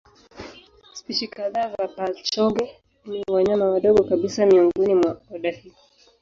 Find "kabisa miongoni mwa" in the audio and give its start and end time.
4.03-5.17